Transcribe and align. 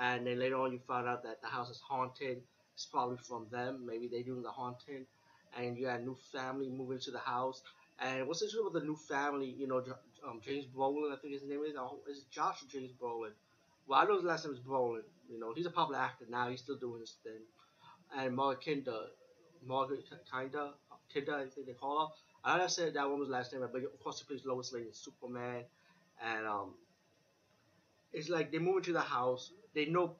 and 0.00 0.26
then 0.26 0.38
later 0.38 0.56
on 0.56 0.72
you 0.72 0.80
find 0.86 1.06
out 1.06 1.22
that 1.24 1.40
the 1.42 1.48
house 1.48 1.70
is 1.70 1.80
haunted. 1.80 2.42
It's 2.74 2.86
probably 2.86 3.18
from 3.18 3.46
them. 3.50 3.84
Maybe 3.86 4.08
they 4.08 4.22
doing 4.22 4.42
the 4.42 4.50
haunting, 4.50 5.06
and 5.56 5.76
you 5.76 5.86
got 5.86 6.00
a 6.00 6.02
new 6.02 6.16
family 6.32 6.68
moving 6.68 6.98
to 7.00 7.10
the 7.10 7.18
house. 7.18 7.62
And 8.00 8.26
what's 8.26 8.42
interesting 8.42 8.64
with 8.64 8.74
the 8.82 8.86
new 8.86 8.96
family? 8.96 9.50
You 9.50 9.66
know, 9.68 9.82
um, 10.26 10.40
James 10.44 10.66
Brolin, 10.66 11.12
I 11.12 11.16
think 11.16 11.34
his 11.34 11.42
name 11.42 11.60
is. 11.66 11.74
Is 12.08 12.18
it 12.22 12.30
Josh 12.30 12.62
James 12.70 12.90
Brolin? 13.00 13.32
Well, 13.86 14.00
I 14.00 14.04
know 14.04 14.16
his 14.16 14.24
last 14.24 14.44
name 14.44 14.54
is 14.54 14.60
Brolin. 14.60 15.02
You 15.28 15.38
know, 15.38 15.52
he's 15.54 15.66
a 15.66 15.70
popular 15.70 16.00
actor 16.00 16.24
now. 16.28 16.48
He's 16.48 16.60
still 16.60 16.76
doing 16.76 17.00
his 17.00 17.16
thing. 17.22 17.42
And 18.16 18.34
Margaret 18.36 18.60
Kidder, 18.62 19.06
Margaret 19.66 20.04
Kidder, 20.30 20.70
Kidder, 21.12 21.34
I 21.34 21.46
think 21.48 21.66
they 21.66 21.72
call 21.72 22.06
her. 22.06 22.12
I 22.44 22.58
don't 22.58 22.70
said 22.70 22.94
that 22.94 23.08
woman's 23.08 23.30
last 23.30 23.52
name, 23.52 23.62
but 23.72 23.82
of 23.82 24.00
course 24.02 24.18
she 24.18 24.24
plays 24.24 24.44
Lois 24.44 24.72
Lane 24.72 24.86
in 24.86 24.92
Superman. 24.92 25.64
And 26.24 26.46
um, 26.46 26.74
it's 28.12 28.28
like 28.28 28.52
they 28.52 28.58
move 28.58 28.78
into 28.78 28.92
the 28.92 29.00
house. 29.00 29.52
They 29.74 29.86
know 29.86 30.16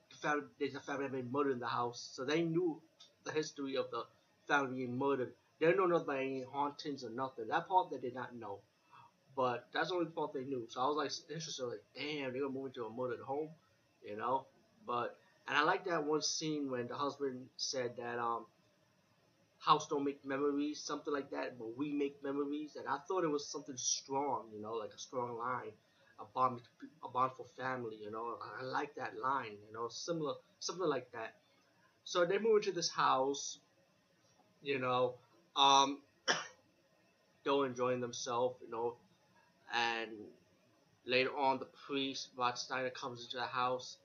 there's 0.58 0.74
a 0.74 0.80
family 0.80 1.08
been 1.08 1.30
murdered 1.30 1.52
in 1.52 1.58
the 1.60 1.66
house, 1.66 2.10
so 2.14 2.24
they 2.24 2.42
knew 2.42 2.80
the 3.24 3.32
history 3.32 3.76
of 3.76 3.90
the 3.90 4.04
family 4.48 4.76
being 4.86 4.98
murdered. 4.98 5.32
They 5.60 5.66
don't 5.66 5.76
know 5.78 5.86
nothing 5.86 6.04
about 6.08 6.20
any 6.20 6.42
hauntings 6.42 7.04
or 7.04 7.10
nothing. 7.10 7.48
That 7.48 7.68
part 7.68 7.90
they 7.90 7.98
did 7.98 8.14
not 8.14 8.34
know. 8.34 8.60
But 9.36 9.68
that's 9.72 9.88
the 9.90 9.94
only 9.96 10.10
part 10.10 10.32
they 10.32 10.44
knew. 10.44 10.66
So 10.68 10.80
I 10.82 10.86
was 10.86 10.96
like 10.96 11.12
interested, 11.34 11.64
like, 11.66 11.82
damn, 11.94 12.32
they're 12.32 12.42
gonna 12.42 12.52
move 12.52 12.66
into 12.66 12.84
a 12.86 12.90
murdered 12.90 13.20
home, 13.20 13.50
you 14.02 14.16
know? 14.16 14.46
But 14.86 15.16
and 15.48 15.56
I 15.56 15.62
like 15.62 15.84
that 15.86 16.04
one 16.04 16.22
scene 16.22 16.70
when 16.70 16.88
the 16.88 16.94
husband 16.96 17.48
said 17.56 17.96
that 17.98 18.18
um 18.18 18.46
house 19.58 19.86
don't 19.88 20.04
make 20.04 20.24
memories, 20.24 20.80
something 20.80 21.12
like 21.12 21.30
that, 21.30 21.58
but 21.58 21.76
we 21.76 21.92
make 21.92 22.22
memories. 22.22 22.76
And 22.76 22.86
I 22.88 22.98
thought 23.08 23.24
it 23.24 23.28
was 23.30 23.46
something 23.46 23.76
strong, 23.76 24.50
you 24.52 24.60
know, 24.60 24.74
like 24.74 24.92
a 24.94 24.98
strong 24.98 25.36
line, 25.38 25.72
a 26.22 26.34
bond, 26.34 26.60
a 27.04 27.08
bond 27.08 27.32
for 27.36 27.46
family, 27.56 27.96
you 28.02 28.10
know. 28.10 28.36
I 28.60 28.64
like 28.64 28.94
that 28.96 29.18
line, 29.18 29.56
you 29.66 29.72
know, 29.74 29.88
similar, 29.88 30.34
something 30.60 30.86
like 30.86 31.10
that. 31.12 31.34
So 32.04 32.24
they 32.24 32.38
move 32.38 32.56
into 32.58 32.72
this 32.72 32.90
house, 32.90 33.58
you 34.62 34.78
know, 34.78 35.14
um, 35.56 35.98
they're 37.44 37.66
enjoying 37.66 38.00
themselves, 38.00 38.56
you 38.64 38.70
know, 38.70 38.96
and 39.74 40.10
later 41.06 41.36
on 41.36 41.58
the 41.58 41.66
priest, 41.86 42.28
Rod 42.36 42.54
Steiger, 42.54 42.92
comes 42.94 43.24
into 43.24 43.36
the 43.36 43.44
house 43.46 43.96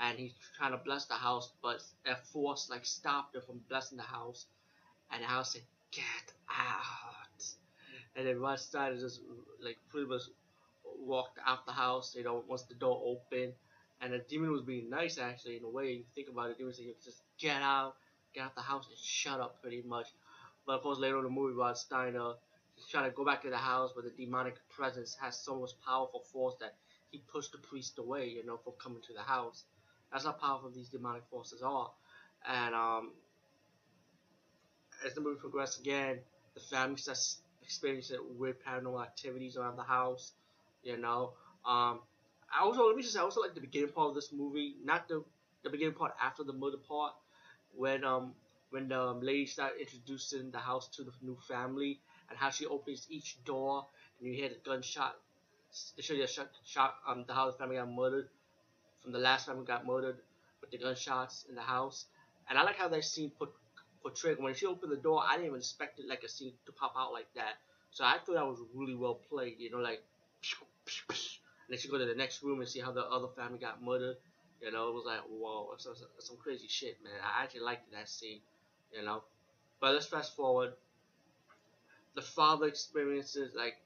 and 0.00 0.18
he's 0.18 0.32
trying 0.56 0.72
to 0.72 0.78
bless 0.78 1.06
the 1.06 1.14
house, 1.14 1.52
but 1.62 1.82
a 2.06 2.16
force 2.16 2.68
like 2.70 2.84
stopped 2.86 3.34
him 3.34 3.42
from 3.46 3.60
blessing 3.68 3.98
the 3.98 4.04
house, 4.04 4.46
and 5.10 5.22
the 5.22 5.26
house 5.26 5.52
said, 5.54 5.62
"Get 5.90 6.32
out!" 6.48 7.44
And 8.14 8.26
then 8.26 8.38
Rod 8.38 8.58
Steiger 8.58 9.00
just 9.00 9.20
like 9.60 9.76
pretty 9.90 10.06
much 10.06 10.22
walked 11.00 11.38
out 11.46 11.66
the 11.66 11.72
house. 11.72 12.14
You 12.16 12.24
know, 12.24 12.44
once 12.46 12.64
the 12.64 12.74
door 12.74 13.00
opened, 13.04 13.54
and 14.00 14.12
the 14.12 14.18
demon 14.28 14.50
was 14.52 14.62
being 14.62 14.88
nice 14.90 15.18
actually 15.18 15.56
in 15.56 15.64
a 15.64 15.68
way. 15.68 15.92
You 15.92 16.04
think 16.14 16.28
about 16.28 16.50
it, 16.50 16.56
the 16.56 16.62
demon 16.62 16.74
said, 16.74 16.86
"Just 17.04 17.22
get 17.38 17.62
out, 17.62 17.96
get 18.34 18.44
out 18.44 18.54
the 18.54 18.62
house, 18.62 18.86
and 18.88 18.98
shut 18.98 19.40
up," 19.40 19.60
pretty 19.60 19.82
much. 19.82 20.08
But 20.66 20.74
of 20.76 20.82
course, 20.82 20.98
later 20.98 21.18
in 21.18 21.24
the 21.24 21.30
movie, 21.30 21.54
Rod 21.54 21.74
Steiger 21.76 22.36
trying 22.90 23.04
to 23.10 23.10
go 23.16 23.24
back 23.24 23.42
to 23.42 23.50
the 23.50 23.56
house, 23.58 23.92
but 23.94 24.04
the 24.04 24.10
demonic 24.10 24.56
presence 24.68 25.14
has 25.20 25.36
so 25.36 25.58
much 25.58 25.72
powerful 25.84 26.20
force 26.20 26.54
that 26.60 26.74
he 27.10 27.18
pushed 27.18 27.52
the 27.52 27.58
priest 27.58 27.98
away, 27.98 28.28
you 28.28 28.44
know, 28.44 28.56
from 28.58 28.74
coming 28.82 29.02
to 29.02 29.12
the 29.12 29.22
house. 29.22 29.64
That's 30.12 30.24
how 30.24 30.32
powerful 30.32 30.70
these 30.70 30.88
demonic 30.88 31.24
forces 31.30 31.62
are. 31.62 31.90
And 32.46 32.74
um, 32.74 33.12
as 35.04 35.14
the 35.14 35.20
movie 35.20 35.40
progresses 35.40 35.78
again, 35.80 36.20
the 36.54 36.60
family 36.60 36.96
starts 36.96 37.38
experiencing 37.62 38.18
weird 38.38 38.56
paranormal 38.62 39.02
activities 39.02 39.56
around 39.56 39.76
the 39.76 39.82
house. 39.82 40.32
You 40.88 40.96
know, 40.96 41.32
um, 41.64 42.00
I 42.52 42.60
also 42.62 42.86
let 42.86 42.96
me 42.96 43.02
just 43.02 43.14
say, 43.14 43.20
I 43.20 43.22
also 43.24 43.40
like 43.42 43.54
the 43.54 43.60
beginning 43.60 43.90
part 43.92 44.08
of 44.10 44.14
this 44.14 44.32
movie, 44.32 44.76
not 44.82 45.08
the 45.08 45.22
the 45.64 45.70
beginning 45.70 45.94
part 45.94 46.12
after 46.20 46.44
the 46.44 46.52
murder 46.52 46.78
part, 46.88 47.14
when 47.72 48.04
um 48.04 48.34
when 48.70 48.88
the 48.88 49.00
um, 49.00 49.20
lady 49.20 49.46
started 49.46 49.80
introducing 49.80 50.50
the 50.50 50.58
house 50.58 50.88
to 50.96 51.04
the 51.04 51.12
new 51.22 51.36
family 51.48 52.00
and 52.28 52.38
how 52.38 52.50
she 52.50 52.66
opens 52.66 53.06
each 53.10 53.36
door 53.44 53.84
and 54.18 54.28
you 54.28 54.34
hear 54.34 54.48
the 54.48 54.60
gunshot. 54.64 55.14
They 55.96 56.02
show 56.02 56.14
you 56.14 56.24
a 56.24 56.26
shot, 56.26 56.48
shot 56.64 56.94
um 57.06 57.24
the 57.26 57.34
house 57.34 57.56
family 57.56 57.76
got 57.76 57.88
murdered 57.88 58.28
from 59.02 59.12
the 59.12 59.18
last 59.18 59.46
family 59.46 59.64
got 59.64 59.86
murdered 59.86 60.18
with 60.60 60.70
the 60.70 60.78
gunshots 60.78 61.44
in 61.48 61.54
the 61.56 61.62
house. 61.62 62.06
And 62.48 62.58
I 62.58 62.62
like 62.62 62.76
how 62.76 62.88
that 62.88 63.04
scene 63.04 63.30
put 63.38 63.50
portrayed 64.02 64.38
when 64.38 64.54
she 64.54 64.66
opened 64.66 64.92
the 64.92 64.96
door. 64.96 65.22
I 65.26 65.32
didn't 65.34 65.46
even 65.48 65.58
expect 65.58 65.98
it 65.98 66.06
like 66.08 66.22
a 66.24 66.28
scene 66.28 66.54
to 66.66 66.72
pop 66.72 66.94
out 66.96 67.12
like 67.12 67.28
that. 67.34 67.54
So 67.90 68.04
I 68.04 68.18
thought 68.18 68.34
that 68.34 68.46
was 68.46 68.60
really 68.74 68.94
well 68.94 69.16
played. 69.30 69.56
You 69.58 69.70
know, 69.70 69.78
like 69.78 70.02
and 71.08 71.18
then 71.68 71.78
she 71.78 71.88
go 71.88 71.98
to 71.98 72.06
the 72.06 72.14
next 72.14 72.42
room 72.42 72.60
and 72.60 72.68
see 72.68 72.80
how 72.80 72.92
the 72.92 73.04
other 73.04 73.28
family 73.36 73.58
got 73.58 73.82
murdered. 73.82 74.16
You 74.62 74.72
know, 74.72 74.88
it 74.88 74.94
was 74.94 75.04
like 75.06 75.20
whoa, 75.28 75.74
some, 75.78 75.94
some 76.18 76.36
crazy 76.36 76.66
shit, 76.68 76.98
man. 77.04 77.12
I 77.22 77.44
actually 77.44 77.60
liked 77.60 77.90
that 77.92 78.08
scene. 78.08 78.40
You 78.92 79.04
know, 79.04 79.22
but 79.80 79.92
let's 79.92 80.06
fast 80.06 80.34
forward. 80.34 80.72
The 82.14 82.22
father 82.22 82.66
experiences 82.66 83.52
like, 83.54 83.76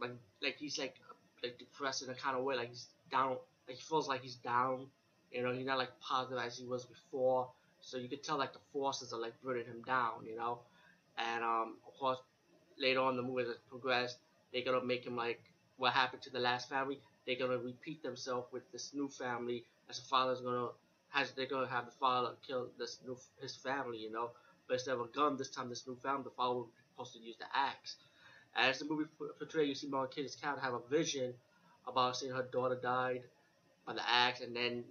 like, 0.00 0.12
like 0.42 0.56
he's 0.58 0.78
like, 0.78 0.94
like 1.42 1.58
depressed 1.58 2.02
in 2.02 2.10
a 2.10 2.14
kind 2.14 2.36
of 2.36 2.44
way, 2.44 2.56
like 2.56 2.68
he's 2.68 2.86
down, 3.10 3.36
like 3.68 3.76
he 3.76 3.82
feels 3.82 4.08
like 4.08 4.22
he's 4.22 4.36
down. 4.36 4.86
You 5.32 5.42
know, 5.42 5.52
he's 5.52 5.66
not 5.66 5.78
like 5.78 5.90
positive 6.00 6.38
as 6.38 6.56
he 6.56 6.64
was 6.64 6.84
before. 6.84 7.50
So 7.80 7.98
you 7.98 8.08
could 8.08 8.22
tell 8.22 8.38
like 8.38 8.52
the 8.52 8.60
forces 8.72 9.12
are 9.12 9.20
like 9.20 9.34
bringing 9.42 9.66
him 9.66 9.82
down. 9.86 10.24
You 10.24 10.36
know, 10.36 10.60
and 11.18 11.44
um, 11.44 11.76
of 11.86 11.98
course, 11.98 12.18
later 12.78 13.00
on 13.00 13.16
the 13.16 13.22
movie 13.22 13.42
as 13.42 13.48
it 13.48 13.58
progressed, 13.68 14.18
they're 14.52 14.64
gonna 14.64 14.84
make 14.84 15.04
him 15.04 15.16
like 15.16 15.42
what 15.80 15.94
happened 15.94 16.22
to 16.24 16.30
the 16.30 16.40
last 16.40 16.68
family. 16.68 17.00
They're 17.26 17.36
gonna 17.36 17.58
repeat 17.58 18.02
themselves 18.02 18.48
with 18.52 18.70
this 18.72 18.94
new 18.94 19.08
family. 19.08 19.64
As 19.90 19.98
the 19.98 20.06
father's 20.08 20.40
gonna 20.42 20.68
has 21.10 21.32
they're 21.32 21.46
gonna 21.46 21.68
have 21.68 21.86
the 21.86 21.92
father 21.92 22.36
kill 22.46 22.68
this 22.78 22.98
new 23.06 23.18
his 23.40 23.56
family. 23.56 23.98
You 23.98 24.12
know, 24.12 24.32
but 24.68 24.74
instead 24.74 24.94
of 24.94 25.00
a 25.00 25.08
gun, 25.08 25.36
this 25.36 25.50
time 25.50 25.70
this 25.70 25.86
new 25.88 25.96
family, 25.96 26.24
the 26.24 26.30
father 26.30 26.60
was 26.60 26.68
supposed 26.92 27.14
to 27.14 27.20
use 27.20 27.36
the 27.38 27.46
axe. 27.56 27.96
As 28.54 28.78
the 28.80 28.86
movie 28.86 29.06
portrays, 29.38 29.68
you 29.68 29.74
see 29.74 29.88
Margaret 29.88 30.14
Kidder's 30.14 30.36
cat 30.36 30.58
have 30.60 30.74
a 30.74 30.80
vision 30.90 31.34
about 31.86 32.16
seeing 32.16 32.32
her 32.32 32.42
daughter 32.42 32.76
died 32.76 33.24
by 33.86 33.94
the 33.94 34.08
axe, 34.08 34.40
and 34.42 34.56
then 34.56 34.84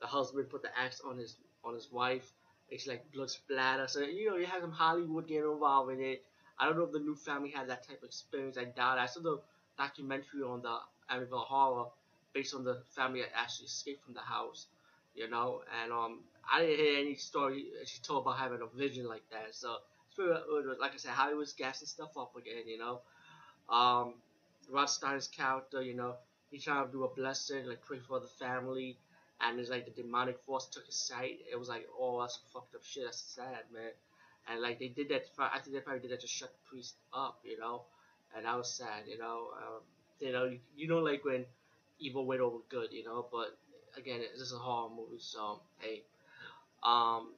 the 0.00 0.06
husband 0.06 0.48
put 0.50 0.62
the 0.62 0.78
axe 0.78 1.00
on 1.04 1.18
his 1.18 1.36
on 1.64 1.74
his 1.74 1.90
wife. 1.90 2.32
It's 2.70 2.86
like 2.86 3.10
blood 3.12 3.30
splatter. 3.30 3.86
So 3.88 4.00
you 4.00 4.30
know 4.30 4.36
you 4.36 4.46
have 4.46 4.62
some 4.62 4.72
Hollywood 4.72 5.26
getting 5.28 5.50
involved 5.50 5.92
in 5.92 6.00
it. 6.00 6.22
I 6.58 6.66
don't 6.66 6.76
know 6.76 6.84
if 6.84 6.92
the 6.92 7.00
new 7.00 7.16
family 7.16 7.50
had 7.50 7.68
that 7.68 7.86
type 7.86 7.98
of 8.02 8.04
experience. 8.08 8.56
I 8.58 8.64
doubt. 8.64 8.98
I 8.98 9.06
the 9.22 9.38
documentary 9.78 10.42
on 10.42 10.62
the 10.62 10.78
Amityville 11.10 11.46
Horror 11.46 11.86
based 12.32 12.54
on 12.54 12.64
the 12.64 12.82
family 12.94 13.20
that 13.20 13.30
actually 13.36 13.66
escaped 13.66 14.04
from 14.04 14.14
the 14.14 14.20
house. 14.20 14.66
You 15.14 15.30
know, 15.30 15.62
and 15.82 15.92
um, 15.92 16.20
I 16.52 16.60
didn't 16.60 16.84
hear 16.84 16.98
any 16.98 17.14
story 17.14 17.66
she 17.84 18.00
told 18.00 18.24
about 18.24 18.36
having 18.38 18.60
a 18.62 18.76
vision 18.76 19.06
like 19.06 19.22
that. 19.30 19.54
So 19.54 19.76
it's 20.08 20.16
very 20.16 20.76
like 20.80 20.92
I 20.92 20.96
said, 20.96 21.12
Hollywood's 21.12 21.52
gassing 21.52 21.86
stuff 21.86 22.16
up 22.18 22.34
again. 22.36 22.64
You 22.66 22.78
know, 22.78 23.00
um, 23.68 24.14
Rod 24.68 24.86
Steiger's 24.86 25.28
character. 25.28 25.82
You 25.82 25.94
know, 25.94 26.16
he's 26.50 26.64
trying 26.64 26.86
to 26.86 26.92
do 26.92 27.04
a 27.04 27.14
blessing, 27.14 27.66
like 27.66 27.82
pray 27.82 27.98
for 27.98 28.18
the 28.18 28.26
family 28.26 28.96
and 29.40 29.58
it's 29.58 29.70
like 29.70 29.84
the 29.84 30.02
demonic 30.02 30.38
force 30.40 30.66
took 30.66 30.86
his 30.86 30.96
sight. 30.96 31.40
It 31.50 31.58
was 31.58 31.68
like, 31.68 31.86
oh, 31.98 32.20
that's 32.20 32.38
fucked 32.52 32.74
up 32.74 32.84
shit. 32.84 33.04
That's 33.04 33.18
sad, 33.20 33.64
man. 33.72 33.90
And 34.48 34.60
like 34.60 34.78
they 34.78 34.88
did 34.88 35.08
that. 35.08 35.26
I 35.38 35.58
think 35.58 35.74
they 35.74 35.80
probably 35.80 36.00
did 36.00 36.10
that 36.12 36.20
to 36.20 36.26
shut 36.26 36.50
the 36.52 36.68
priest 36.68 36.94
up, 37.12 37.40
you 37.44 37.58
know. 37.58 37.82
And 38.36 38.46
that 38.46 38.56
was 38.56 38.72
sad, 38.72 39.04
you 39.08 39.18
know. 39.18 39.48
Um, 39.56 39.80
you 40.20 40.32
know, 40.32 40.44
you, 40.44 40.58
you 40.76 40.88
know, 40.88 40.98
like 40.98 41.24
when 41.24 41.44
evil 41.98 42.26
went 42.26 42.40
over 42.40 42.58
good, 42.68 42.92
you 42.92 43.04
know. 43.04 43.26
But 43.30 43.56
again, 43.96 44.20
this 44.20 44.40
is 44.40 44.52
a 44.52 44.58
horror 44.58 44.90
movie, 44.90 45.18
so 45.20 45.60
hey. 45.80 46.02
Um, 46.82 47.32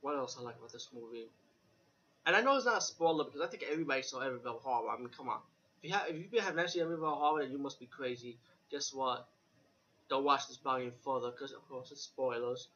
what 0.00 0.16
else 0.16 0.36
I 0.38 0.42
like 0.42 0.56
about 0.56 0.72
this 0.72 0.88
movie? 0.92 1.28
And 2.26 2.36
I 2.36 2.40
know 2.40 2.56
it's 2.56 2.66
not 2.66 2.78
a 2.78 2.80
spoiler 2.80 3.24
because 3.24 3.40
I 3.40 3.46
think 3.46 3.64
everybody 3.70 4.02
saw 4.02 4.18
Amityville 4.20 4.60
Horror. 4.60 4.90
I 4.90 4.98
mean, 4.98 5.08
come 5.08 5.28
on. 5.28 5.40
If 5.82 5.90
you 5.90 5.96
have, 5.96 6.08
if 6.08 6.32
you 6.32 6.40
have 6.40 6.54
never 6.54 6.68
seen 6.68 6.82
Amityville 6.82 7.18
Horror, 7.18 7.42
then 7.42 7.52
you 7.52 7.58
must 7.58 7.80
be 7.80 7.86
crazy. 7.86 8.38
Guess 8.70 8.92
what? 8.94 9.26
Don't 10.08 10.24
watch 10.24 10.48
this 10.48 10.56
volume 10.58 10.92
further 11.04 11.30
because, 11.30 11.52
of 11.52 11.66
course, 11.68 11.90
it's 11.90 12.02
spoilers. 12.02 12.68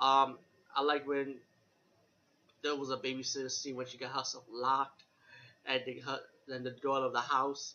Um, 0.00 0.38
I 0.74 0.82
like 0.82 1.06
when 1.06 1.36
there 2.62 2.76
was 2.76 2.90
a 2.90 2.96
babysitter 2.96 3.50
scene 3.50 3.76
when 3.76 3.86
she 3.86 3.98
got 3.98 4.12
herself 4.12 4.44
locked, 4.50 5.02
and 5.66 5.82
her, 6.04 6.20
then 6.48 6.64
the 6.64 6.70
door 6.70 6.98
of 6.98 7.12
the 7.12 7.20
house. 7.20 7.74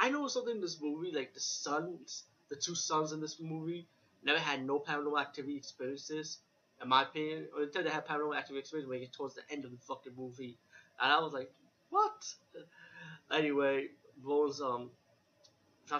I 0.00 0.10
know 0.10 0.28
something 0.28 0.56
in 0.56 0.60
this 0.60 0.80
movie, 0.80 1.12
like 1.12 1.34
the 1.34 1.40
sons, 1.40 2.24
the 2.48 2.56
two 2.56 2.74
sons 2.74 3.12
in 3.12 3.20
this 3.20 3.40
movie, 3.40 3.88
never 4.24 4.38
had 4.38 4.64
no 4.64 4.78
paranormal 4.78 5.20
activity 5.20 5.56
experiences 5.56 6.38
in 6.82 6.88
my 6.88 7.02
opinion, 7.02 7.46
or 7.54 7.62
until 7.62 7.84
they 7.84 7.90
had 7.90 8.06
paranormal 8.06 8.36
activity 8.36 8.60
experience 8.60 8.88
when 8.88 9.00
get 9.00 9.12
towards 9.12 9.34
the 9.34 9.42
end 9.50 9.64
of 9.64 9.70
the 9.70 9.78
fucking 9.86 10.12
movie. 10.16 10.58
And 11.00 11.12
I 11.12 11.20
was 11.20 11.32
like, 11.32 11.50
what? 11.90 12.26
anyway, 13.32 13.88
Bones, 14.18 14.60
um, 14.60 14.90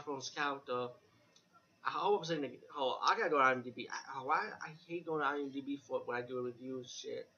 Bones' 0.06 0.32
character, 0.34 0.88
I 1.84 1.90
hope 1.90 2.20
I'm 2.20 2.24
saying, 2.24 2.50
oh, 2.76 2.98
I 3.02 3.16
gotta 3.16 3.30
go 3.30 3.38
to 3.38 3.44
IMDb. 3.44 3.86
I, 3.90 4.20
oh, 4.20 4.28
I, 4.28 4.50
I 4.60 4.70
hate 4.88 5.06
going 5.06 5.20
to 5.20 5.26
IMDb 5.26 5.80
for 5.80 6.02
when 6.04 6.16
I 6.16 6.22
do 6.22 6.38
a 6.38 6.42
review 6.42 6.78
and 6.78 6.86
shit. 6.86 7.28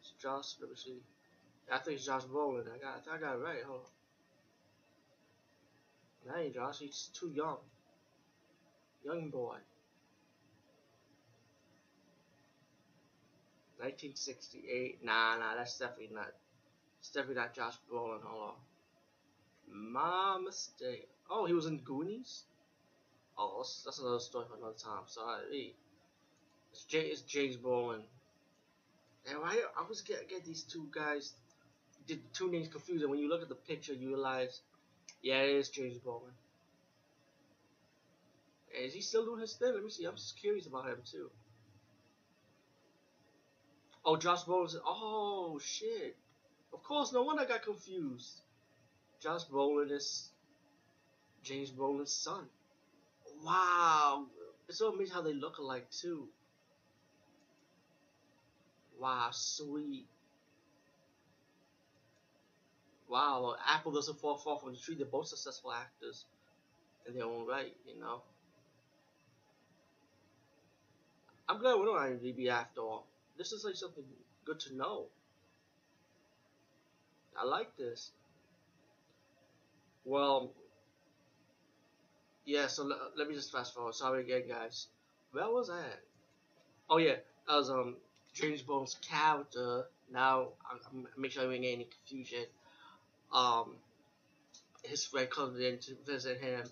It's 0.00 0.12
Josh, 0.20 0.54
let 0.60 0.70
me 0.70 0.76
see. 0.76 1.00
I 1.70 1.78
think 1.78 1.96
it's 1.96 2.06
Josh 2.06 2.24
Brolin. 2.24 2.66
I 2.66 2.78
got, 2.78 3.04
I 3.10 3.18
got 3.18 3.36
it 3.36 3.42
right. 3.42 3.62
Hold 3.66 3.82
on. 6.26 6.34
That 6.34 6.54
Josh. 6.54 6.78
He's 6.80 7.10
too 7.14 7.30
young. 7.30 7.58
Young 9.04 9.30
boy. 9.30 9.56
1968. 13.78 15.02
Nah, 15.02 15.38
nah, 15.38 15.54
that's 15.56 15.78
definitely 15.78 16.14
not. 16.14 16.32
It's 16.98 17.10
definitely 17.10 17.36
not 17.36 17.54
Josh 17.54 17.76
Brolin. 17.90 18.22
Hold 18.22 18.54
on. 18.54 18.54
My 19.72 20.38
mistake. 20.44 21.08
Oh, 21.30 21.46
he 21.46 21.54
was 21.54 21.66
in 21.66 21.78
Goonies. 21.78 22.44
Oh, 23.38 23.54
that's, 23.58 23.82
that's 23.84 23.98
another 24.00 24.18
story 24.18 24.44
for 24.50 24.56
another 24.56 24.76
time. 24.76 25.04
Sorry. 25.06 25.74
It's, 26.72 26.84
J, 26.84 27.06
it's 27.06 27.22
James 27.22 27.56
Brolin. 27.56 28.02
And 29.28 29.38
I, 29.44 29.60
I 29.78 29.88
was 29.88 30.02
get 30.02 30.28
get 30.28 30.44
these 30.44 30.62
two 30.62 30.88
guys, 30.90 31.34
did 32.06 32.20
two 32.32 32.50
names 32.50 32.68
confused. 32.68 33.02
And 33.02 33.10
when 33.10 33.20
you 33.20 33.28
look 33.28 33.42
at 33.42 33.48
the 33.48 33.54
picture, 33.54 33.92
you 33.92 34.08
realize, 34.08 34.60
yeah, 35.22 35.40
it 35.42 35.56
is 35.56 35.68
James 35.68 35.98
Brolin. 35.98 36.32
Is 38.72 38.94
he 38.94 39.00
still 39.00 39.24
doing 39.24 39.40
his 39.40 39.54
thing? 39.54 39.74
Let 39.74 39.82
me 39.82 39.90
see. 39.90 40.04
I'm 40.04 40.14
just 40.16 40.38
curious 40.38 40.66
about 40.66 40.86
him 40.86 40.98
too. 41.04 41.30
Oh, 44.04 44.16
Josh 44.16 44.44
Brolin. 44.44 44.76
Oh 44.86 45.58
shit! 45.62 46.16
Of 46.72 46.82
course, 46.82 47.12
no 47.12 47.22
wonder 47.22 47.42
I 47.42 47.46
got 47.46 47.62
confused. 47.62 48.42
Josh 49.20 49.44
Brolin 49.44 49.90
is 49.90 50.30
James 51.42 51.70
Brolin's 51.70 52.12
son. 52.12 52.46
Wow, 53.44 54.26
it's 54.68 54.78
so 54.78 54.92
amazing 54.92 55.14
how 55.14 55.22
they 55.22 55.34
look 55.34 55.58
alike 55.58 55.90
too. 55.90 56.28
Wow, 58.98 59.28
sweet. 59.32 60.06
Wow, 63.10 63.56
Apple 63.66 63.92
doesn't 63.92 64.20
fall 64.20 64.36
far 64.36 64.58
from 64.58 64.72
the 64.72 64.78
tree. 64.78 64.94
They're 64.94 65.06
both 65.06 65.26
successful 65.26 65.72
actors 65.72 66.24
in 67.06 67.14
their 67.14 67.24
own 67.24 67.46
right, 67.46 67.74
you 67.86 68.00
know. 68.00 68.22
I'm 71.48 71.58
glad 71.58 71.74
we're 71.80 71.90
on 71.90 72.10
IMDb 72.12 72.48
after 72.48 72.80
all 72.80 73.06
this 73.40 73.52
is 73.52 73.64
like 73.64 73.74
something 73.74 74.04
good 74.44 74.60
to 74.60 74.76
know. 74.76 75.06
I 77.34 77.46
like 77.46 77.74
this. 77.78 78.10
Well, 80.04 80.52
yeah, 82.44 82.66
so 82.66 82.84
let, 83.16 83.28
me 83.28 83.34
just 83.34 83.50
fast 83.50 83.74
forward. 83.74 83.94
Sorry 83.94 84.24
again, 84.24 84.42
guys. 84.46 84.88
Where 85.32 85.48
was 85.48 85.70
I? 85.70 85.82
Oh, 86.90 86.98
yeah, 86.98 87.14
I 87.48 87.56
was, 87.56 87.70
um, 87.70 87.96
James 88.34 88.60
Bond's 88.60 88.98
character. 89.00 89.86
Now, 90.12 90.48
I'm, 90.70 90.78
I'm 90.92 91.06
make 91.16 91.30
sure 91.30 91.44
I 91.44 91.46
don't 91.46 91.62
get 91.62 91.72
any 91.72 91.86
confusion. 91.86 92.44
Um, 93.32 93.76
his 94.82 95.04
friend 95.04 95.28
comes 95.30 95.58
in 95.60 95.78
to 95.78 95.94
visit 96.06 96.38
him, 96.40 96.64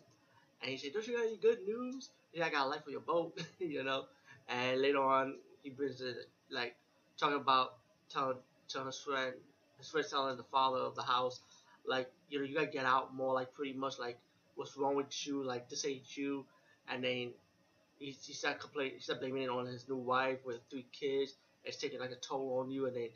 and 0.62 0.70
he 0.70 0.76
said, 0.78 0.92
"Don't 0.92 1.06
you 1.06 1.14
got 1.16 1.26
any 1.26 1.36
good 1.36 1.62
news? 1.62 2.10
Yeah, 2.32 2.46
I 2.46 2.50
got 2.50 2.66
a 2.66 2.68
light 2.68 2.84
for 2.84 2.90
your 2.90 3.00
boat, 3.00 3.38
you 3.60 3.84
know." 3.84 4.06
And 4.48 4.80
later 4.80 5.02
on, 5.02 5.38
he 5.62 5.70
brings 5.70 6.00
it 6.00 6.16
like 6.50 6.76
talking 7.18 7.36
about 7.38 7.74
telling 8.10 8.38
telling 8.68 8.86
his 8.88 8.98
friend 8.98 9.34
his 9.78 9.90
friend 9.90 10.06
telling 10.08 10.36
the 10.36 10.44
father 10.44 10.78
of 10.78 10.94
the 10.96 11.02
house 11.02 11.40
like 11.86 12.10
you 12.30 12.38
know 12.38 12.44
you 12.46 12.54
gotta 12.54 12.66
get 12.66 12.84
out 12.86 13.14
more 13.14 13.34
like 13.34 13.52
pretty 13.54 13.72
much 13.74 13.98
like 13.98 14.18
what's 14.56 14.76
wrong 14.76 14.96
with 14.96 15.26
you 15.26 15.42
like 15.44 15.68
this 15.68 15.84
ain't 15.86 16.16
you 16.16 16.44
and 16.88 17.04
then 17.04 17.32
he, 17.98 18.10
he 18.22 18.32
started 18.32 18.60
complaining 18.60 18.94
he 18.94 19.00
started 19.00 19.20
blaming 19.20 19.42
it 19.42 19.50
on 19.50 19.66
his 19.66 19.88
new 19.88 19.96
wife 19.96 20.38
with 20.44 20.60
three 20.70 20.86
kids 20.92 21.34
it's 21.64 21.76
taking 21.76 22.00
like 22.00 22.10
a 22.10 22.16
toll 22.16 22.58
on 22.60 22.70
you 22.70 22.86
and 22.86 22.96
then 22.96 23.08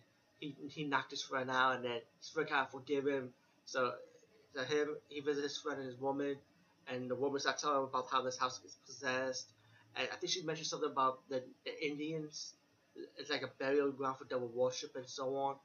he 0.43 0.55
he 0.69 0.85
knocked 0.85 1.11
his 1.11 1.23
friend 1.23 1.51
out 1.51 1.77
and 1.77 1.85
then 1.85 2.01
his 2.21 2.29
friend 2.31 2.49
kind 2.49 2.63
of 2.67 2.71
forgive 2.71 3.07
him 3.07 3.33
so 3.65 3.93
to 4.55 4.65
him 4.65 4.97
he 5.09 5.21
visited 5.21 5.45
his 5.45 5.59
friend 5.59 5.79
and 5.81 5.89
his 5.89 5.99
woman 6.01 6.37
and 6.89 7.11
the 7.11 7.15
woman 7.15 7.41
started 7.41 7.61
telling 7.61 7.79
him 7.79 7.85
about 7.85 8.07
how 8.11 8.23
this 8.23 8.39
house 8.39 8.61
is 8.65 8.77
possessed 8.87 9.47
and 9.97 10.09
I 10.13 10.17
think 10.17 10.33
she 10.33 10.43
mentioned 10.43 10.67
something 10.69 10.91
about 10.91 11.21
the, 11.29 11.43
the 11.65 11.87
Indians 11.87 12.55
it's 13.19 13.31
like 13.31 13.43
a 13.43 13.51
burial 13.59 13.91
ground 13.93 14.19
for 14.19 14.25
devil 14.25 14.49
worship 14.49 14.97
and 14.97 15.09
so 15.09 15.35
on, 15.37 15.57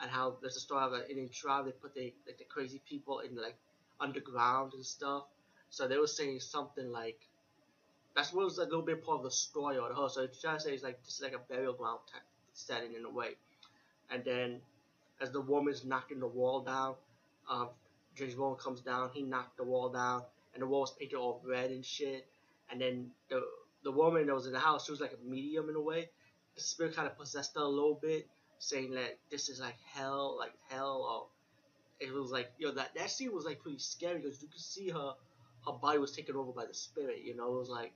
and 0.00 0.10
how 0.10 0.36
there's 0.42 0.56
a 0.56 0.60
story 0.60 0.84
of 0.84 0.92
an 0.92 1.04
Indian 1.08 1.30
tribe. 1.30 1.64
They 1.66 1.72
put 1.72 1.94
the 1.94 2.12
like 2.26 2.38
the 2.38 2.44
crazy 2.44 2.80
people 2.88 3.20
in 3.20 3.34
like 3.36 3.56
underground 4.00 4.74
and 4.74 4.84
stuff. 4.84 5.24
So 5.70 5.88
they 5.88 5.96
were 5.98 6.06
saying 6.06 6.40
something 6.40 6.90
like 6.92 7.18
that's 8.14 8.32
what 8.32 8.44
was 8.44 8.58
a 8.58 8.64
little 8.64 8.82
bit 8.82 9.04
part 9.04 9.18
of 9.18 9.24
the 9.24 9.30
story 9.30 9.78
or 9.78 9.88
the 9.88 9.94
whole. 9.94 10.08
So 10.08 10.22
it's 10.22 10.40
trying 10.40 10.58
to 10.58 10.62
say 10.64 10.74
it's 10.74 10.82
like 10.84 11.00
is 11.06 11.20
like 11.22 11.34
a 11.34 11.38
burial 11.52 11.74
ground 11.74 12.00
type 12.12 12.22
setting 12.54 12.94
in 12.94 13.04
a 13.04 13.10
way. 13.10 13.36
And 14.10 14.24
then 14.24 14.60
as 15.20 15.30
the 15.30 15.40
woman's 15.40 15.84
knocking 15.84 16.20
the 16.20 16.26
wall 16.26 16.60
down, 16.60 16.94
um, 17.48 17.68
James 18.14 18.34
Bond 18.34 18.58
comes 18.58 18.80
down. 18.80 19.10
He 19.12 19.22
knocked 19.22 19.56
the 19.56 19.64
wall 19.64 19.88
down, 19.88 20.22
and 20.54 20.62
the 20.62 20.66
wall 20.66 20.82
was 20.82 20.92
painted 20.92 21.16
all 21.16 21.42
red 21.44 21.70
and 21.70 21.84
shit. 21.84 22.26
And 22.70 22.80
then 22.80 23.10
the 23.28 23.42
the 23.82 23.92
woman 23.92 24.26
that 24.26 24.34
was 24.34 24.46
in 24.46 24.52
the 24.52 24.58
house, 24.58 24.86
she 24.86 24.92
was 24.92 25.00
like 25.00 25.12
a 25.12 25.28
medium 25.28 25.68
in 25.68 25.76
a 25.76 25.80
way 25.80 26.08
the 26.54 26.60
spirit 26.60 26.94
kind 26.94 27.06
of 27.06 27.18
possessed 27.18 27.54
her 27.54 27.62
a 27.62 27.68
little 27.68 27.98
bit, 28.00 28.28
saying 28.58 28.92
that 28.92 29.18
this 29.30 29.48
is 29.48 29.60
like 29.60 29.76
hell, 29.92 30.36
like 30.38 30.52
hell, 30.70 31.30
or 32.00 32.06
it 32.06 32.12
was 32.12 32.30
like 32.30 32.50
yo 32.58 32.68
know, 32.68 32.74
that 32.76 32.94
that 32.94 33.10
scene 33.10 33.32
was 33.32 33.44
like 33.44 33.60
pretty 33.60 33.78
scary 33.78 34.20
because 34.20 34.42
you 34.42 34.48
could 34.48 34.60
see 34.60 34.88
her 34.90 35.14
her 35.66 35.72
body 35.72 35.98
was 35.98 36.12
taken 36.12 36.36
over 36.36 36.52
by 36.52 36.66
the 36.66 36.74
spirit. 36.74 37.22
You 37.24 37.36
know, 37.36 37.54
it 37.54 37.58
was 37.58 37.68
like 37.68 37.92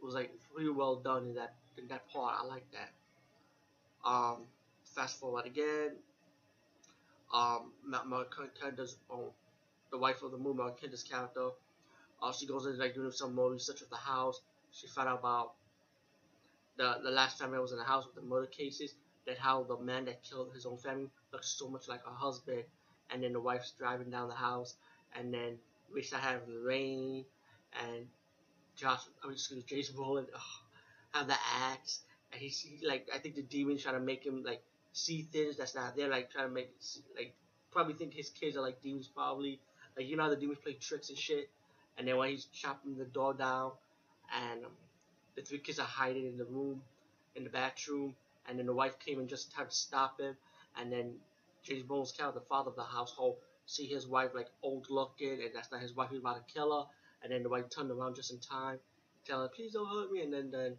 it 0.00 0.04
was 0.04 0.14
like 0.14 0.32
pretty 0.52 0.70
well 0.70 0.96
done 0.96 1.28
in 1.28 1.34
that 1.34 1.54
in 1.78 1.88
that 1.88 2.08
part. 2.08 2.36
I 2.40 2.44
like 2.44 2.66
that. 2.72 2.90
Um, 4.08 4.42
fast 4.94 5.20
forward 5.20 5.46
again. 5.46 5.92
Um, 7.32 7.72
Markenda's 7.88 8.96
um, 9.10 9.30
the 9.90 9.98
wife 9.98 10.22
of 10.22 10.30
the 10.30 10.38
moon, 10.38 10.56
Markenda's 10.56 11.02
character. 11.02 11.50
Uh, 12.22 12.32
she 12.32 12.46
goes 12.46 12.66
in 12.66 12.78
like 12.78 12.94
doing 12.94 13.10
some 13.10 13.34
more 13.34 13.50
research 13.50 13.82
of 13.82 13.90
the 13.90 13.96
house. 13.96 14.40
She 14.72 14.86
found 14.86 15.08
out 15.08 15.18
about 15.20 15.52
the 16.76 16.98
the 17.02 17.10
last 17.10 17.38
family 17.38 17.58
was 17.58 17.72
in 17.72 17.78
the 17.78 17.84
house 17.84 18.06
with 18.06 18.14
the 18.14 18.22
murder 18.22 18.46
cases, 18.46 18.94
that 19.26 19.38
how 19.38 19.62
the 19.64 19.78
man 19.78 20.04
that 20.06 20.22
killed 20.22 20.52
his 20.54 20.66
own 20.66 20.78
family 20.78 21.08
looks 21.32 21.48
so 21.48 21.68
much 21.68 21.88
like 21.88 22.04
her 22.04 22.12
husband, 22.14 22.64
and 23.10 23.22
then 23.22 23.32
the 23.32 23.40
wife's 23.40 23.72
driving 23.72 24.10
down 24.10 24.28
the 24.28 24.34
house, 24.34 24.74
and 25.16 25.32
then 25.32 25.58
we 25.92 26.02
start 26.02 26.22
having 26.22 26.54
the 26.54 26.60
rain, 26.60 27.24
and 27.84 28.06
Josh, 28.76 29.00
I 29.22 29.26
mean, 29.26 29.34
excuse 29.34 29.58
me, 29.58 29.64
Jason 29.66 29.96
ugh, 29.98 30.40
have 31.12 31.26
the 31.28 31.36
axe, 31.72 32.00
and 32.32 32.40
he's 32.40 32.60
he, 32.60 32.86
like, 32.86 33.08
I 33.14 33.18
think 33.18 33.36
the 33.36 33.42
demons 33.42 33.82
trying 33.82 33.94
to 33.94 34.00
make 34.00 34.24
him 34.24 34.42
like 34.44 34.62
see 34.94 35.22
things 35.22 35.56
that's 35.56 35.74
not 35.74 35.96
there, 35.96 36.08
like 36.08 36.30
trying 36.30 36.48
to 36.48 36.54
make 36.54 36.70
like 37.16 37.34
probably 37.70 37.94
think 37.94 38.14
his 38.14 38.30
kids 38.30 38.56
are 38.56 38.62
like 38.62 38.80
demons, 38.80 39.08
probably 39.08 39.60
like 39.96 40.08
you 40.08 40.16
know 40.16 40.22
how 40.22 40.30
the 40.30 40.36
demons 40.36 40.58
play 40.62 40.74
tricks 40.74 41.10
and 41.10 41.18
shit, 41.18 41.50
and 41.98 42.08
then 42.08 42.16
when 42.16 42.30
he's 42.30 42.46
chopping 42.46 42.96
the 42.96 43.04
door 43.04 43.34
down, 43.34 43.72
and 44.34 44.64
um, 44.64 44.70
the 45.34 45.42
three 45.42 45.58
kids 45.58 45.78
are 45.78 45.86
hiding 45.86 46.26
in 46.26 46.38
the 46.38 46.44
room, 46.44 46.80
in 47.34 47.44
the 47.44 47.50
bathroom, 47.50 48.14
and 48.48 48.58
then 48.58 48.66
the 48.66 48.72
wife 48.72 48.98
came 48.98 49.18
and 49.18 49.28
just 49.28 49.52
tried 49.52 49.68
to 49.68 49.76
stop 49.76 50.20
him. 50.20 50.36
And 50.80 50.90
then 50.90 51.14
James 51.62 51.82
Bones 51.82 52.12
Cal, 52.12 52.32
the 52.32 52.40
father 52.40 52.70
of 52.70 52.76
the 52.76 52.84
household, 52.84 53.36
see 53.66 53.86
his 53.86 54.06
wife 54.06 54.30
like 54.34 54.48
old 54.62 54.86
looking, 54.90 55.42
and 55.42 55.50
that's 55.54 55.72
not 55.72 55.80
his 55.80 55.94
wife. 55.94 56.10
He's 56.10 56.20
about 56.20 56.46
to 56.46 56.54
kill 56.54 56.72
her. 56.72 56.86
And 57.22 57.32
then 57.32 57.42
the 57.42 57.48
wife 57.48 57.64
turned 57.68 57.90
around 57.90 58.14
just 58.14 58.30
in 58.32 58.38
time, 58.38 58.78
telling 59.26 59.48
her, 59.48 59.54
"Please 59.54 59.72
don't 59.72 59.88
hurt 59.88 60.12
me." 60.12 60.22
And 60.22 60.32
then 60.32 60.50
then 60.50 60.76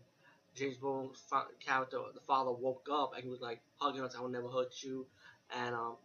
James 0.56 0.78
Bones 0.78 1.24
character, 1.66 2.00
the 2.14 2.22
father, 2.22 2.52
woke 2.52 2.88
up 2.92 3.14
and 3.16 3.24
he 3.24 3.30
was 3.30 3.42
like 3.42 3.62
hugging 3.78 4.02
us. 4.02 4.16
"I 4.16 4.22
will 4.22 4.30
never 4.30 4.50
hurt 4.50 4.74
you." 4.82 5.06
And 5.56 5.76
um, 5.76 5.96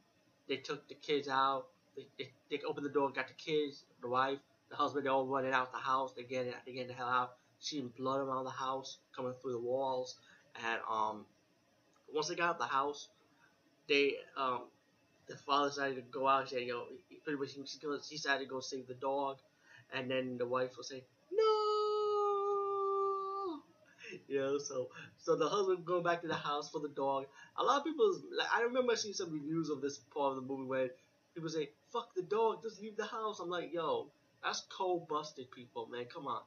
they 0.48 0.56
took 0.56 0.88
the 0.88 0.94
kids 0.94 1.28
out. 1.28 1.66
They, 1.96 2.06
they, 2.18 2.30
they 2.50 2.62
opened 2.62 2.86
the 2.86 2.90
door, 2.90 3.10
got 3.10 3.28
the 3.28 3.34
kids, 3.34 3.84
the 4.00 4.08
wife, 4.08 4.38
the 4.70 4.76
husband. 4.76 5.06
They 5.06 5.10
all 5.10 5.26
running 5.26 5.52
out 5.52 5.72
the 5.72 5.78
house. 5.78 6.12
They 6.14 6.24
get. 6.24 6.52
They 6.66 6.72
get 6.72 6.88
the 6.88 6.94
hell 6.94 7.08
out 7.08 7.36
seeing 7.60 7.92
blood 7.96 8.20
around 8.20 8.44
the 8.44 8.50
house 8.50 8.98
coming 9.14 9.34
through 9.40 9.52
the 9.52 9.60
walls, 9.60 10.16
And 10.64 10.80
um, 10.90 11.26
once 12.12 12.28
they 12.28 12.34
got 12.34 12.50
out 12.50 12.58
the 12.58 12.64
house, 12.64 13.08
they 13.88 14.14
um, 14.36 14.62
the 15.28 15.36
father 15.36 15.68
decided 15.68 15.96
to 15.96 16.02
go 16.02 16.26
out 16.26 16.42
and 16.42 16.50
say, 16.50 16.64
"Yo," 16.64 16.86
pretty 17.22 17.38
much 17.38 17.52
he, 17.52 18.16
decided 18.16 18.44
to 18.44 18.50
go 18.50 18.60
save 18.60 18.88
the 18.88 18.94
dog, 18.94 19.36
and 19.92 20.10
then 20.10 20.38
the 20.38 20.46
wife 20.46 20.76
will 20.76 20.84
say, 20.84 21.04
"No," 21.30 21.69
you 24.30 24.38
know. 24.40 24.58
So 24.58 24.88
so 25.18 25.36
the 25.36 25.48
husband 25.48 25.84
going 25.84 26.04
back 26.04 26.22
to 26.22 26.28
the 26.28 26.34
house 26.34 26.70
for 26.70 26.80
the 26.80 26.88
dog. 26.88 27.26
A 27.58 27.64
lot 27.64 27.78
of 27.80 27.84
people, 27.84 28.20
like, 28.38 28.48
I 28.54 28.62
remember 28.62 28.96
seeing 28.96 29.14
some 29.14 29.32
reviews 29.32 29.70
of 29.70 29.82
this 29.82 29.98
part 29.98 30.30
of 30.32 30.36
the 30.36 30.42
movie 30.48 30.64
where 30.68 30.90
people 31.34 31.50
say, 31.50 31.70
"Fuck 31.92 32.14
the 32.14 32.22
dog, 32.22 32.62
just 32.62 32.80
leave 32.80 32.96
the 32.96 33.06
house." 33.06 33.40
I'm 33.40 33.50
like, 33.50 33.72
yo, 33.72 34.10
that's 34.42 34.62
cold 34.70 35.08
busted 35.08 35.50
people, 35.50 35.86
man. 35.88 36.06
Come 36.06 36.26
on. 36.28 36.42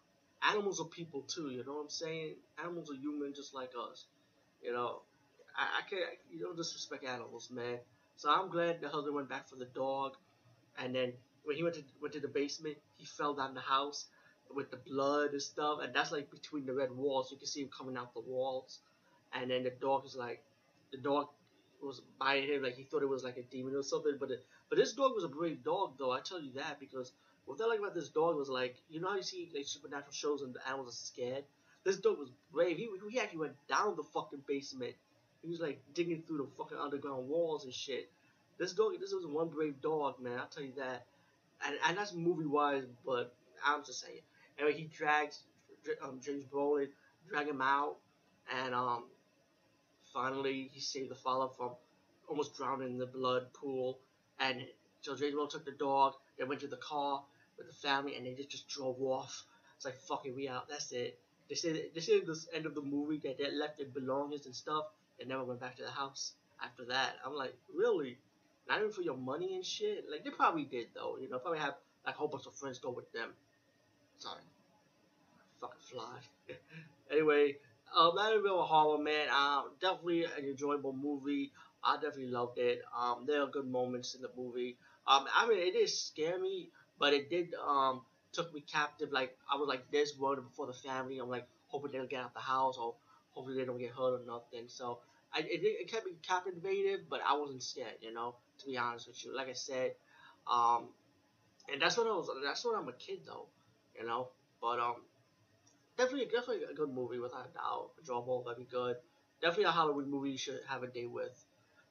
Animals 0.52 0.82
are 0.82 0.86
people 0.88 1.24
too, 1.24 1.50
you 1.52 1.64
know 1.66 1.74
what 1.76 1.84
I'm 1.84 1.90
saying? 1.90 2.36
Animals 2.60 2.92
are 2.92 2.96
human 2.96 3.34
just 3.34 3.54
like 3.54 3.72
us. 3.80 4.06
You 4.62 4.74
know, 4.74 5.04
I, 5.58 5.80
I 5.80 5.90
can't, 5.90 6.04
you 6.32 6.40
don't 6.40 6.58
disrespect 6.58 7.06
animals, 7.06 7.50
man. 7.52 7.80
So 8.18 8.30
I'm 8.32 8.50
glad 8.50 8.82
the 8.82 8.90
husband 8.90 9.16
went 9.16 9.30
back 9.30 9.50
for 9.50 9.56
the 9.58 9.66
dog. 9.66 10.18
And 10.78 10.96
then 10.96 11.14
when 11.44 11.56
he 11.58 11.64
went 11.64 11.76
to 11.76 11.84
went 12.02 12.14
to 12.16 12.20
the 12.22 12.28
basement, 12.28 12.78
he 12.98 13.06
fell 13.06 13.34
down 13.36 13.54
the 13.54 13.62
house 13.62 14.06
with 14.56 14.72
the 14.72 14.78
blood 14.78 15.32
and 15.32 15.42
stuff. 15.42 15.80
And 15.82 15.94
that's 15.94 16.12
like 16.12 16.30
between 16.32 16.66
the 16.66 16.74
red 16.74 16.92
walls. 16.92 17.32
You 17.32 17.38
can 17.38 17.48
see 17.48 17.62
him 17.62 17.70
coming 17.76 17.98
out 17.98 18.14
the 18.14 18.22
walls. 18.22 18.80
And 19.34 19.50
then 19.50 19.64
the 19.64 19.72
dog 19.72 20.06
is 20.06 20.16
like, 20.16 20.44
the 20.92 20.98
dog 20.98 21.28
was 21.82 22.02
biting 22.20 22.50
him 22.50 22.64
like 22.64 22.76
he 22.76 22.84
thought 22.84 23.04
it 23.04 23.10
was 23.10 23.24
like 23.24 23.38
a 23.38 23.44
demon 23.44 23.76
or 23.76 23.84
something. 23.84 24.16
But 24.20 24.32
it, 24.32 24.46
but 24.70 24.78
this 24.78 24.94
dog 24.94 25.14
was 25.16 25.24
a 25.24 25.30
brave 25.30 25.64
dog 25.64 25.94
though. 25.98 26.12
I 26.12 26.22
tell 26.22 26.42
you 26.42 26.52
that 26.56 26.80
because 26.80 27.12
what 27.46 27.60
I 27.62 27.68
like 27.68 27.80
about 27.80 27.96
this 27.96 28.10
dog 28.10 28.38
was 28.38 28.48
like 28.48 28.78
you 28.90 29.02
know 29.02 29.10
how 29.10 29.18
you 29.18 29.24
see 29.24 29.50
like 29.54 29.66
supernatural 29.66 30.14
shows 30.14 30.42
and 30.44 30.54
the 30.54 30.66
animals 30.68 30.90
are 30.90 30.92
scared. 30.92 31.44
This 31.84 31.98
dog 31.98 32.20
was 32.20 32.30
brave. 32.54 32.78
He, 32.78 32.88
he 33.12 33.20
actually 33.20 33.40
went 33.40 33.68
down 33.68 33.98
the 33.98 34.04
fucking 34.04 34.44
basement 34.48 34.96
he 35.44 35.50
was 35.50 35.60
like 35.60 35.82
digging 35.94 36.24
through 36.26 36.38
the 36.38 36.48
fucking 36.58 36.78
underground 36.78 37.28
walls 37.28 37.66
and 37.66 37.74
shit. 37.74 38.10
This 38.58 38.74
dog, 38.74 38.94
this 39.00 39.14
was 39.14 39.26
one 39.26 39.50
brave 39.50 39.82
dog, 39.82 40.22
man. 40.22 40.40
I'll 40.40 40.48
tell 40.48 40.64
you 40.64 40.74
that. 40.78 41.06
And 41.66 41.76
and 41.88 41.98
that's 41.98 42.14
movie 42.14 42.46
wise, 42.46 42.84
but 43.06 43.34
I'm 43.66 43.84
just 43.84 44.02
saying. 44.02 44.22
Anyway, 44.58 44.78
he 44.78 44.86
drags 44.86 45.40
um, 46.04 46.20
James 46.24 46.44
Brolin, 46.46 46.88
drag 47.28 47.48
him 47.48 47.62
out, 47.62 47.98
and 48.56 48.74
um, 48.74 49.06
finally 50.14 50.70
he 50.72 50.80
saved 50.80 51.10
the 51.10 51.16
father 51.16 51.52
from 51.58 51.72
almost 52.28 52.56
drowning 52.56 52.90
in 52.90 52.98
the 52.98 53.06
blood 53.06 53.52
pool. 53.54 54.00
And 54.40 54.66
so 55.02 55.16
James 55.16 55.36
Brolin 55.36 55.50
took 55.50 55.66
the 55.66 55.72
dog. 55.72 56.14
They 56.38 56.44
went 56.44 56.62
to 56.62 56.68
the 56.68 56.78
car 56.78 57.24
with 57.58 57.68
the 57.68 57.74
family, 57.74 58.16
and 58.16 58.26
they 58.26 58.34
just 58.34 58.50
just 58.50 58.68
drove 58.68 59.02
off. 59.02 59.44
It's 59.76 59.86
like 59.86 59.96
fucking 59.96 60.36
we 60.36 60.48
out. 60.48 60.70
That's 60.70 60.92
it. 60.92 61.20
They 61.50 61.56
said 61.56 61.82
they 61.94 62.02
said 62.02 62.22
at 62.22 62.26
the 62.28 62.46
end 62.54 62.66
of 62.66 62.76
the 62.76 62.82
movie 62.82 63.20
that 63.24 63.38
they 63.38 63.52
left 63.52 63.78
their 63.78 63.88
belongings 63.88 64.46
and 64.46 64.56
stuff 64.56 64.86
and 65.20 65.30
never 65.30 65.44
went 65.44 65.60
back 65.60 65.76
to 65.78 65.84
the 65.84 65.92
house 65.92 66.34
after 66.64 66.86
that. 66.86 67.16
I'm 67.26 67.36
like, 67.36 67.56
really? 67.74 68.18
Not 68.68 68.80
even 68.80 68.92
for 68.92 69.02
your 69.02 69.18
money 69.18 69.56
and 69.56 69.66
shit? 69.66 70.06
Like, 70.10 70.24
they 70.24 70.30
probably 70.30 70.64
did, 70.64 70.88
though. 70.96 71.18
You 71.20 71.30
know, 71.30 71.38
probably 71.40 71.60
have 71.60 71.76
like 72.06 72.16
a 72.16 72.18
whole 72.18 72.30
bunch 72.30 72.46
of 72.46 72.56
friends 72.56 72.80
go 72.80 72.92
with 72.92 73.12
them. 73.12 73.30
Sorry. 74.18 74.42
Fucking 75.62 75.80
fly. 75.92 76.20
anyway, 77.12 77.58
um, 77.98 78.18
Amityville 78.18 78.66
Horror, 78.66 79.02
man, 79.02 79.28
um, 79.30 79.72
definitely 79.80 80.26
an 80.26 80.46
enjoyable 80.46 80.94
movie. 80.94 81.52
I 81.84 81.96
definitely 81.96 82.28
loved 82.32 82.58
it. 82.60 82.82
Um, 82.98 83.26
there 83.28 83.42
are 83.42 83.48
good 83.48 83.68
moments 83.68 84.16
in 84.16 84.22
the 84.22 84.30
movie. 84.38 84.78
Um, 85.08 85.26
I 85.36 85.48
mean, 85.48 85.60
it 85.60 85.74
did 85.74 85.90
scare 85.90 86.40
me, 86.40 86.70
but 86.98 87.14
it 87.14 87.30
did 87.30 87.54
um 87.56 88.02
took 88.32 88.54
me 88.54 88.62
captive. 88.62 89.12
Like 89.12 89.38
I 89.52 89.58
was 89.58 89.68
like 89.68 89.90
this 89.92 90.18
worried 90.18 90.44
before 90.44 90.68
the 90.68 90.74
family. 90.74 91.20
I'm 91.20 91.30
like 91.30 91.48
hoping 91.68 91.92
they'll 91.92 92.08
get 92.08 92.22
out 92.22 92.28
of 92.28 92.34
the 92.34 92.40
house 92.40 92.78
or 92.78 92.96
hopefully 93.32 93.58
they 93.58 93.66
don't 93.66 93.80
get 93.80 93.92
hurt 93.92 94.22
or 94.22 94.26
nothing. 94.26 94.66
So 94.68 95.00
I, 95.34 95.40
it, 95.40 95.62
it 95.64 95.92
kept 95.92 96.06
me 96.06 96.14
captivated, 96.22 97.10
but 97.10 97.22
I 97.28 97.36
wasn't 97.38 97.64
scared, 97.64 97.96
you 98.02 98.14
know, 98.14 98.36
to 98.60 98.66
be 98.66 98.78
honest 98.78 99.08
with 99.08 99.24
you. 99.26 99.36
Like 99.36 99.50
I 99.50 99.54
said, 99.54 99.94
um, 100.52 100.88
and 101.72 101.82
that's 101.82 101.98
what 101.98 102.08
I 102.08 102.12
was. 102.12 102.30
That's 102.44 102.64
what 102.66 102.78
I'm 102.78 102.88
a 102.88 102.94
kid 102.94 103.20
though, 103.26 103.48
you 104.00 104.06
know. 104.06 104.30
But 104.62 104.80
um, 104.80 104.96
definitely, 105.98 106.26
definitely 106.26 106.64
a 106.70 106.74
good 106.74 106.90
movie 106.90 107.20
without 107.20 107.48
a 107.50 107.54
doubt. 107.54 107.92
Enjoyable, 108.00 108.44
very 108.44 108.66
good. 108.70 108.98
Definitely 109.42 109.66
a 109.66 109.72
Halloween 109.72 110.10
movie 110.10 110.32
you 110.32 110.38
should 110.38 110.60
have 110.68 110.84
a 110.84 110.88
day 110.88 111.06
with. 111.06 111.46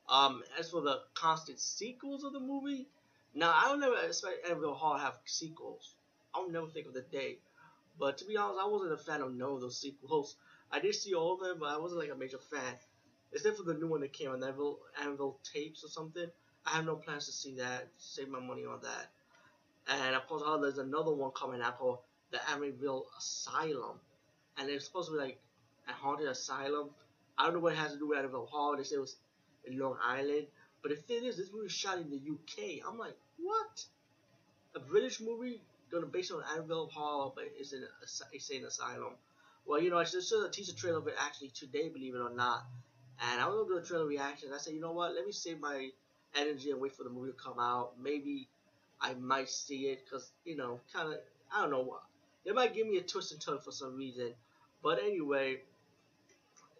Um, 0.09 0.43
as 0.59 0.71
for 0.71 0.83
the 0.83 1.01
constant 1.15 1.61
sequels 1.61 2.25
of 2.25 2.33
the 2.33 2.41
movie, 2.41 2.89
now 3.35 3.53
I 3.55 3.69
don't 3.69 3.81
never 3.81 3.97
expect 4.07 4.47
Amityville 4.47 4.77
Horror 4.77 4.99
have 4.99 5.19
sequels. 5.27 5.95
I'll 6.35 6.51
never 6.51 6.67
think 6.69 6.87
of 6.87 6.95
the 6.95 7.03
day. 7.03 7.39
But 7.99 8.19
to 8.19 8.25
be 8.25 8.37
honest, 8.37 8.61
I 8.63 8.69
wasn't 8.69 8.93
a 8.93 8.97
fan 8.97 9.21
of 9.23 9.35
none 9.35 9.53
of 9.53 9.61
those 9.61 9.81
sequels. 9.81 10.37
I 10.71 10.81
did 10.81 10.95
see 10.95 11.15
all 11.15 11.35
of 11.35 11.41
them, 11.41 11.59
but 11.61 11.71
I 11.71 11.79
wasn't 11.79 12.01
like 12.01 12.11
a 12.11 12.17
major 12.17 12.39
fan. 12.39 12.75
Except 13.33 13.57
for 13.57 13.63
the 13.65 13.75
new 13.75 13.89
one 13.89 14.01
that 14.01 14.13
came 14.13 14.31
on 14.31 14.43
Anvil, 14.43 14.79
Anvil 15.01 15.39
tapes 15.45 15.85
or 15.85 15.89
something. 15.89 16.29
I 16.67 16.71
have 16.71 16.85
no 16.87 16.97
plans 16.97 17.27
to 17.27 17.33
see 17.33 17.57
that. 17.57 17.89
Save 17.99 18.29
my 18.29 18.41
money 18.41 18.65
on 18.65 18.81
that. 18.83 19.11
And 19.89 20.15
of 20.15 20.27
course, 20.29 20.43
oh, 20.45 20.61
there's 20.61 20.79
another 20.79 21.13
one 21.13 21.31
coming 21.33 21.61
out 21.61 21.79
called 21.79 21.99
the 22.31 22.39
Amityville 22.39 23.05
Asylum, 23.19 23.99
and 24.59 24.71
it's 24.71 24.87
supposed 24.87 25.09
to 25.09 25.17
be 25.17 25.21
like 25.21 25.39
a 25.89 25.93
haunted 25.93 26.29
asylum. 26.29 26.91
I 27.37 27.45
don't 27.45 27.55
know 27.55 27.61
what 27.61 27.73
it 27.73 27.79
has 27.79 27.93
to 27.93 27.99
do 27.99 28.09
with 28.09 28.19
Amityville 28.19 28.49
Horror. 28.49 28.77
They 28.77 28.85
say 28.85 28.97
it 28.97 29.01
was 29.01 29.17
in 29.65 29.79
Long 29.79 29.97
Island, 30.03 30.47
but 30.83 30.91
the 30.91 30.97
thing 30.97 31.25
is, 31.25 31.37
this 31.37 31.51
movie 31.53 31.65
was 31.65 31.73
shot 31.73 31.99
in 31.99 32.11
the 32.11 32.17
UK. 32.17 32.87
I'm 32.89 32.99
like, 32.99 33.17
what? 33.39 33.85
A 34.75 34.81
British 34.81 35.21
movie 35.21 35.61
gonna 35.91 36.07
based 36.07 36.33
on 36.33 36.43
Amityville 36.43 36.91
Horror, 36.91 37.33
but 37.35 37.45
it's 37.59 37.73
in 37.73 37.83
a, 37.83 38.67
asylum. 38.67 39.15
Well, 39.67 39.81
you 39.81 39.91
know, 39.91 39.99
I 39.99 40.05
just 40.05 40.29
saw 40.29 40.45
a 40.45 40.51
teaser 40.51 40.75
trailer 40.75 40.99
of 40.99 41.07
it 41.07 41.15
actually 41.21 41.49
today, 41.49 41.89
believe 41.89 42.15
it 42.15 42.21
or 42.21 42.35
not. 42.35 42.65
And 43.21 43.41
I 43.41 43.47
was 43.47 43.57
gonna 43.57 43.69
do 43.69 43.85
a 43.85 43.87
trailer 43.87 44.07
reaction. 44.07 44.51
I 44.53 44.59
said, 44.59 44.75
you 44.75 44.81
know 44.81 44.93
what? 44.93 45.15
Let 45.15 45.27
me 45.27 45.33
save 45.33 45.61
my 45.61 45.91
energy 46.35 46.71
and 46.71 46.81
wait 46.81 46.97
for 46.97 47.05
the 47.05 47.11
movie 47.11 47.31
to 47.31 47.37
come 47.37 47.61
out. 47.61 47.93
Maybe 48.01 48.49
I 49.03 49.15
might 49.15 49.51
see 49.51 49.89
it 49.89 50.05
because 50.05 50.31
you 50.45 50.57
know, 50.57 50.81
kind 50.93 51.13
of, 51.13 51.19
I 51.55 51.63
don't 51.63 51.71
know 51.71 51.83
what. 51.83 52.03
They 52.45 52.53
might 52.53 52.75
give 52.75 52.87
me 52.87 52.99
a 52.99 53.03
twist 53.03 53.33
and 53.33 53.41
turn 53.41 53.59
for 53.59 53.73
some 53.73 53.97
reason. 53.97 54.33
But 54.83 54.99
anyway, 55.03 55.59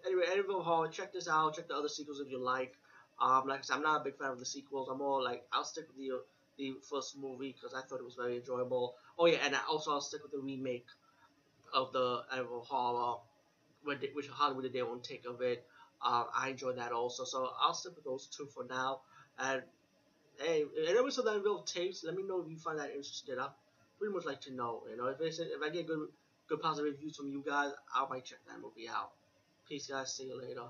anyway, 0.07 0.25
Amityville 0.31 0.65
Horror, 0.65 0.89
Check 0.89 1.13
this 1.13 1.29
out. 1.29 1.57
Check 1.57 1.69
the 1.69 1.75
other 1.75 1.89
sequels 1.89 2.21
if 2.21 2.31
you 2.31 2.39
like. 2.39 2.75
Um, 3.21 3.47
like 3.47 3.61
I 3.61 3.63
said, 3.63 3.75
I'm 3.75 3.83
not 3.83 4.01
a 4.01 4.05
big 4.05 4.17
fan 4.19 4.31
of 4.31 4.39
the 4.39 4.47
sequels. 4.47 4.89
I'm 4.91 4.99
more 4.99 5.23
like 5.23 5.45
I'll 5.53 5.65
stick 5.65 5.87
with 5.89 5.97
the 5.99 6.21
the 6.59 6.75
first 6.89 7.17
movie 7.17 7.55
because 7.57 7.75
I 7.75 7.87
thought 7.87 7.99
it 7.99 8.05
was 8.05 8.15
very 8.15 8.37
enjoyable. 8.37 8.95
Oh 9.19 9.27
yeah, 9.27 9.39
and 9.45 9.55
I 9.55 9.61
also 9.71 9.93
I'll 9.93 10.01
stick 10.01 10.23
with 10.23 10.33
the 10.33 10.39
remake 10.39 10.87
of 11.73 11.93
the 11.93 12.23
Amityville 12.33 12.67
Horror, 12.67 13.19
which 13.85 14.29
Hollywood 14.29 14.65
did 14.65 14.73
their 14.73 14.87
own 14.87 15.01
take 15.01 15.25
of 15.27 15.41
it. 15.41 15.65
Um, 16.05 16.27
I 16.35 16.51
enjoyed 16.51 16.79
that 16.79 16.93
also, 16.93 17.25
so 17.25 17.53
I'll 17.61 17.75
stick 17.75 17.95
with 17.95 18.05
those 18.05 18.27
two 18.27 18.47
for 18.47 18.65
now. 18.65 19.01
And 19.39 19.63
hey, 20.43 20.65
anyone 20.89 21.11
saw 21.11 21.23
that 21.23 21.43
real 21.43 21.63
tapes, 21.63 22.05
let 22.05 22.15
me 22.15 22.23
know 22.23 22.41
if 22.41 22.51
you 22.51 22.57
find 22.57 22.79
that 22.79 22.91
interesting. 22.91 23.39
I 23.39 23.49
pretty 23.99 24.15
much 24.15 24.25
like 24.25 24.41
to 24.43 24.53
know. 24.53 24.83
You 24.91 24.97
know, 24.97 25.07
if 25.07 25.21
it's, 25.21 25.39
if 25.39 25.63
I 25.65 25.71
get 25.71 25.87
good 25.87 26.09
good 26.49 26.61
positive 26.61 26.93
reviews 26.93 27.17
from 27.17 27.29
you 27.29 27.43
guys, 27.47 27.73
I 27.95 28.07
might 28.09 28.25
check 28.25 28.39
that 28.49 28.61
movie 28.61 28.89
out. 28.89 29.13
Peace, 29.69 29.87
guys. 29.87 30.15
See 30.15 30.25
you 30.25 30.39
later. 30.41 30.67